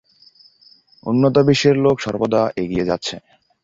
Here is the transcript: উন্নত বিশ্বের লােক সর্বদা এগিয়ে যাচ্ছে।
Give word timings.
উন্নত 1.05 1.35
বিশ্বের 1.47 1.75
লােক 1.83 1.97
সর্বদা 2.01 2.41
এগিয়ে 2.61 2.87
যাচ্ছে। 2.89 3.15